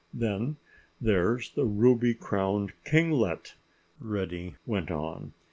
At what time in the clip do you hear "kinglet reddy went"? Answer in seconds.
2.85-4.89